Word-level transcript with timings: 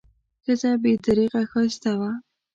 ښځه 0.43 0.71
بې 0.81 0.93
درېغه 1.05 1.41
ښایسته 1.51 1.91
وه. 1.99 2.11